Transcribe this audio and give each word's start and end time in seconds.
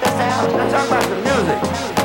Let's 0.00 0.72
talk 0.72 0.88
about 0.88 1.04
the 1.10 1.16
music. 1.16 2.01